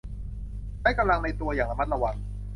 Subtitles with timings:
[0.81, 2.15] ใช้กำลังในตัวอย่างระมัดระวัง